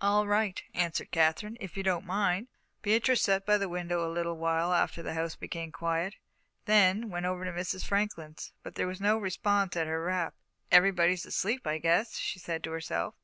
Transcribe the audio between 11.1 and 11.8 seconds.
asleep, I